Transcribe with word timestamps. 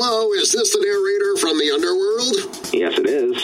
Hello, 0.00 0.32
is 0.32 0.52
this 0.52 0.70
the 0.70 0.78
narrator 0.78 1.34
from 1.42 1.58
the 1.58 1.74
underworld? 1.74 2.72
Yes, 2.72 2.94
it 3.02 3.10
is. 3.10 3.34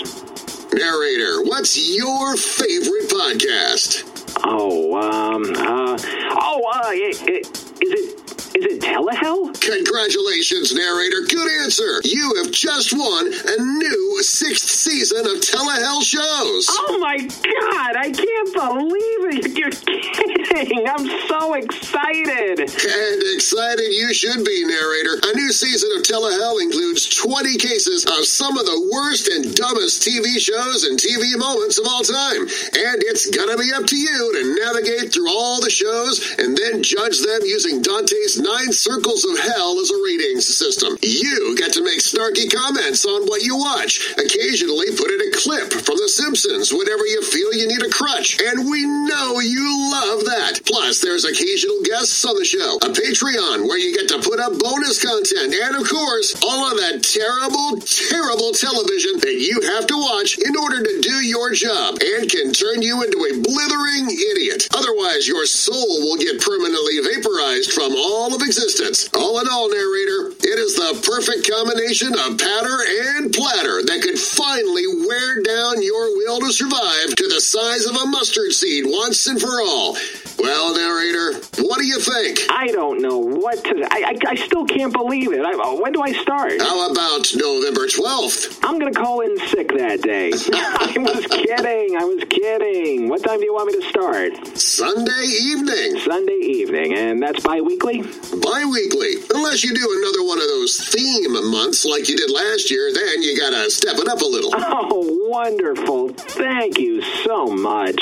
Narrator, 0.72 1.42
what's 1.50 1.74
your 1.74 2.36
favorite 2.36 3.10
podcast? 3.10 4.06
Oh, 4.44 4.94
um, 4.94 5.42
uh, 5.50 5.98
oh, 5.98 6.62
uh, 6.72 6.90
i- 6.94 7.10
i- 7.26 7.42
is 7.82 7.90
it, 7.90 8.20
is 8.54 8.64
it 8.70 8.80
Telehell? 8.82 9.50
Congratulations, 9.60 10.72
narrator. 10.72 11.22
Good 11.28 11.50
answer. 11.62 12.00
You 12.04 12.34
have 12.38 12.52
just 12.52 12.92
won 12.92 13.26
a 13.26 13.56
new 13.62 14.22
sixth 14.22 14.68
season 14.70 15.26
of 15.26 15.42
Telehell 15.42 16.02
shows. 16.04 16.66
Oh 16.70 16.98
my 17.00 17.18
god, 17.18 17.96
I 17.98 18.10
can't 18.14 18.52
believe 18.54 19.42
it. 19.42 19.58
You're 19.58 19.70
kidding. 19.74 20.86
I'm 20.88 21.06
so 21.26 21.54
excited. 21.54 22.60
And 22.60 23.22
excited 23.34 23.90
you 23.92 24.14
should 24.14 24.44
be, 24.44 24.64
narrator. 24.66 25.18
Season 25.54 25.92
of 25.92 26.02
Telehell 26.02 26.60
includes 26.60 27.06
20 27.24 27.56
cases 27.56 28.04
of 28.04 28.28
some 28.28 28.52
of 28.60 28.68
the 28.68 28.90
worst 28.92 29.32
and 29.32 29.56
dumbest 29.56 30.04
TV 30.04 30.36
shows 30.36 30.84
and 30.84 31.00
TV 31.00 31.32
moments 31.40 31.80
of 31.80 31.88
all 31.88 32.04
time. 32.04 32.44
And 32.44 33.00
it's 33.08 33.32
gonna 33.32 33.56
be 33.56 33.72
up 33.72 33.88
to 33.88 33.96
you 33.96 34.20
to 34.36 34.42
navigate 34.60 35.08
through 35.08 35.32
all 35.32 35.56
the 35.64 35.72
shows 35.72 36.20
and 36.36 36.52
then 36.52 36.84
judge 36.84 37.24
them 37.24 37.40
using 37.48 37.80
Dante's 37.80 38.36
Nine 38.36 38.76
Circles 38.76 39.24
of 39.24 39.40
Hell 39.40 39.80
as 39.80 39.88
a 39.88 39.96
ratings 40.04 40.44
system. 40.44 41.00
You 41.00 41.56
get 41.56 41.72
to 41.80 41.82
make 41.82 42.04
snarky 42.04 42.44
comments 42.44 43.08
on 43.08 43.24
what 43.24 43.40
you 43.40 43.56
watch. 43.56 44.04
Occasionally 44.20 44.92
put 44.92 45.08
in 45.08 45.24
a 45.24 45.32
clip 45.32 45.72
from 45.72 45.96
The 45.96 46.12
Simpsons 46.12 46.76
whenever 46.76 47.08
you 47.08 47.24
feel 47.24 47.56
you 47.56 47.68
need 47.72 47.80
a 47.80 47.88
crutch. 47.88 48.36
And 48.36 48.68
we 48.68 48.84
know 48.84 49.40
you 49.40 49.64
love 49.88 50.28
that. 50.28 50.60
Plus, 50.68 51.00
there's 51.00 51.24
occasional 51.24 51.80
guests 51.88 52.20
on 52.28 52.36
the 52.36 52.44
show, 52.44 52.76
a 52.84 52.92
Patreon 52.92 53.64
where 53.64 53.80
you 53.80 53.96
get 53.96 54.12
to 54.12 54.20
put 54.20 54.40
up 54.40 54.58
bonus 54.60 55.00
content, 55.00 55.54
and 55.56 55.76
of 55.80 55.88
course, 55.88 56.36
all 56.44 56.68
of 56.68 56.76
that 56.76 57.13
terrible, 57.14 57.78
terrible 57.78 58.50
television 58.50 59.14
that 59.22 59.38
you 59.38 59.54
have 59.70 59.86
to 59.86 59.94
watch 59.94 60.34
in 60.38 60.56
order 60.58 60.82
to 60.82 60.94
do 60.98 61.22
your 61.22 61.54
job 61.54 61.94
and 62.02 62.26
can 62.26 62.50
turn 62.50 62.82
you 62.82 63.06
into 63.06 63.22
a 63.30 63.38
blithering 63.38 64.10
idiot. 64.10 64.66
Otherwise, 64.74 65.28
your 65.30 65.46
soul 65.46 66.02
will 66.02 66.18
get 66.18 66.42
permanently 66.42 66.98
vaporized 67.06 67.70
from 67.70 67.94
all 67.94 68.34
of 68.34 68.42
existence. 68.42 69.06
All 69.14 69.38
in 69.38 69.46
all, 69.46 69.70
narrator, 69.70 70.34
it 70.42 70.58
is 70.58 70.74
the 70.74 70.98
perfect 71.06 71.46
combination 71.46 72.10
of 72.18 72.34
patter 72.34 72.78
and 73.14 73.30
platter 73.30 73.86
that 73.86 74.02
could 74.02 74.18
finally 74.18 74.86
wear 75.06 75.38
down 75.46 75.86
your 75.86 76.18
will 76.18 76.33
to 76.46 76.52
survive 76.52 77.14
to 77.16 77.28
the 77.28 77.40
size 77.40 77.86
of 77.86 77.96
a 77.96 78.06
mustard 78.06 78.52
seed 78.52 78.84
once 78.86 79.26
and 79.26 79.40
for 79.40 79.60
all. 79.62 79.96
Well, 80.38 80.74
narrator, 80.74 81.40
what 81.62 81.78
do 81.78 81.86
you 81.86 81.98
think? 82.00 82.40
I 82.50 82.66
don't 82.66 83.00
know 83.00 83.18
what 83.18 83.62
to. 83.64 83.86
I, 83.90 84.12
I, 84.12 84.30
I 84.30 84.34
still 84.34 84.66
can't 84.66 84.92
believe 84.92 85.32
it. 85.32 85.40
I, 85.40 85.52
uh, 85.52 85.80
when 85.80 85.92
do 85.92 86.02
I 86.02 86.12
start? 86.12 86.60
How 86.60 86.90
about 86.90 87.32
November 87.34 87.86
12th? 87.86 88.58
I'm 88.62 88.78
gonna 88.78 88.92
call 88.92 89.20
in 89.20 89.38
sick 89.48 89.68
that 89.76 90.02
day. 90.02 90.32
I 90.52 90.94
was 90.98 91.26
kidding. 91.26 91.96
I 91.96 92.04
was 92.04 92.24
kidding. 92.28 93.08
What 93.08 93.22
time 93.22 93.38
do 93.38 93.44
you 93.44 93.54
want 93.54 93.72
me 93.72 93.80
to 93.80 93.88
start? 93.88 94.58
Sunday 94.58 95.24
evening. 95.40 96.00
Sunday 96.00 96.40
evening, 96.42 96.94
and 96.98 97.22
that's 97.22 97.42
bi-weekly. 97.42 98.02
Bi-weekly. 98.02 99.14
Unless 99.34 99.62
you 99.64 99.74
do 99.74 99.86
another 100.02 100.24
one 100.26 100.40
of 100.40 100.48
those 100.48 100.76
theme 100.80 101.32
months 101.50 101.84
like 101.84 102.08
you 102.08 102.16
did 102.16 102.30
last 102.30 102.70
year, 102.70 102.92
then 102.92 103.22
you 103.22 103.38
gotta 103.38 103.70
step 103.70 103.96
it 103.98 104.08
up 104.08 104.20
a 104.20 104.26
little. 104.26 104.52
Oh, 104.86 105.18
wonderful! 105.28 106.08
Thank 106.34 106.78
you 106.78 107.00
so 107.24 107.46
much. 107.46 108.00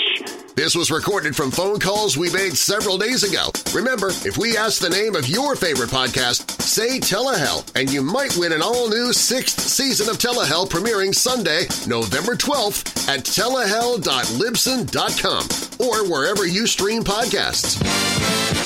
This 0.55 0.75
was 0.75 0.91
recorded 0.91 1.35
from 1.35 1.51
phone 1.51 1.81
calls 1.81 2.17
we 2.17 2.31
made 2.31 2.57
several 2.57 2.99
days 2.99 3.25
ago. 3.25 3.51
Remember, 3.75 4.09
if 4.09 4.37
we 4.39 4.57
ask 4.57 4.81
the 4.81 4.89
name 4.91 5.15
of 5.15 5.29
your 5.29 5.55
favorite 5.57 5.91
podcast, 5.91 6.51
say 6.61 6.99
Telehell, 6.99 7.65
and 7.75 7.91
you 7.93 8.03
might 8.03 8.37
win 8.37 8.53
an 8.53 8.63
all-new 8.63 9.13
sixth 9.13 9.61
season 9.61 10.09
of 10.09 10.19
Telehell 10.19 10.69
premiering 10.69 11.15
Sunday, 11.15 11.67
November 11.87 12.35
12th 12.35 13.09
at 13.09 13.21
telehell.libsyn.com 13.25 15.89
or 15.89 16.11
wherever 16.11 16.47
you 16.47 16.67
stream 16.67 17.03
podcasts. 17.03 18.62